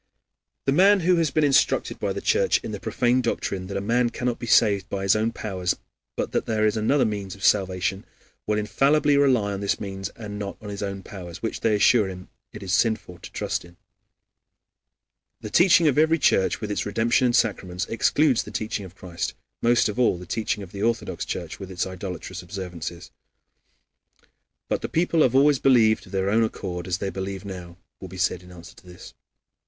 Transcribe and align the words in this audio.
The 0.65 0.71
man 0.71 1.01
who 1.01 1.17
has 1.17 1.29
been 1.29 1.43
instructed 1.43 1.99
by 1.99 2.11
the 2.11 2.21
Church 2.21 2.57
in 2.63 2.71
the 2.71 2.79
profane 2.79 3.21
doctrine 3.21 3.67
that 3.67 3.77
a 3.77 3.81
man 3.81 4.09
cannot 4.09 4.39
be 4.39 4.47
saved 4.47 4.89
by 4.89 5.03
his 5.03 5.15
own 5.15 5.31
powers, 5.31 5.75
but 6.15 6.31
that 6.31 6.47
there 6.47 6.65
is 6.65 6.75
another 6.75 7.05
means 7.05 7.35
of 7.35 7.43
salvation, 7.45 8.03
will 8.47 8.57
infallibly 8.57 9.15
rely 9.15 9.51
upon 9.51 9.59
this 9.59 9.79
means 9.79 10.09
and 10.15 10.39
not 10.39 10.57
on 10.59 10.69
his 10.69 10.81
own 10.81 11.03
powers, 11.03 11.43
which, 11.43 11.59
they 11.59 11.75
assure 11.75 12.07
him, 12.09 12.29
it 12.51 12.63
is 12.63 12.73
sinful 12.73 13.19
to 13.19 13.31
trust 13.31 13.63
in. 13.63 13.77
The 15.41 15.51
teaching 15.51 15.87
of 15.87 15.99
every 15.99 16.17
Church, 16.17 16.61
with 16.61 16.71
its 16.71 16.83
redemption 16.83 17.25
and 17.27 17.35
sacraments, 17.35 17.85
excludes 17.85 18.41
the 18.41 18.49
teaching 18.49 18.85
of 18.85 18.95
Christ; 18.95 19.35
most 19.61 19.87
of 19.87 19.99
all 19.99 20.17
the 20.17 20.25
teaching 20.25 20.63
of 20.63 20.71
the 20.71 20.81
Orthodox 20.81 21.25
Church 21.25 21.59
with 21.59 21.69
its 21.69 21.85
idolatrous 21.85 22.41
observances. 22.41 23.11
"But 24.67 24.81
the 24.81 24.89
people 24.89 25.21
have 25.21 25.35
always 25.35 25.59
believed 25.59 26.07
of 26.07 26.11
their 26.11 26.31
own 26.31 26.43
accord 26.43 26.87
as 26.87 26.97
they 26.97 27.11
believe 27.11 27.45
now," 27.45 27.77
will 27.99 28.07
be 28.07 28.17
said 28.17 28.41
in 28.41 28.51
answer 28.51 28.73
to 28.77 28.87
this. 28.87 29.13